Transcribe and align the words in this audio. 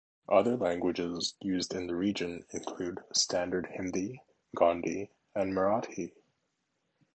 Other 0.27 0.57
languages 0.57 1.35
used 1.41 1.75
in 1.75 1.85
the 1.85 1.93
region 1.95 2.43
include 2.49 2.97
Standard 3.13 3.67
Hindi, 3.75 4.19
Gondi, 4.57 5.09
and 5.35 5.53
Marathi. 5.53 6.13